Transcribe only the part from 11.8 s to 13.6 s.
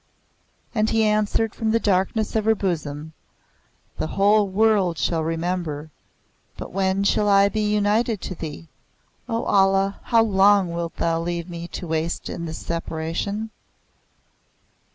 waste in this separation?"